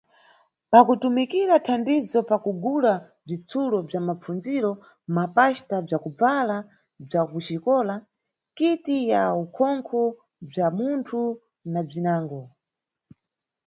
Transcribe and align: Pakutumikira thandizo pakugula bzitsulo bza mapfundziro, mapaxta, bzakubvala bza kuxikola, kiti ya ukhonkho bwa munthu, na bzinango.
Pakutumikira 0.71 1.55
thandizo 1.65 2.19
pakugula 2.29 2.93
bzitsulo 3.25 3.77
bza 3.87 3.99
mapfundziro, 4.07 4.71
mapaxta, 5.15 5.75
bzakubvala 5.85 6.57
bza 7.07 7.21
kuxikola, 7.29 7.95
kiti 8.57 8.95
ya 9.11 9.21
ukhonkho 9.43 10.01
bwa 10.49 10.67
munthu, 10.77 11.21
na 11.71 11.79
bzinango. 11.87 12.41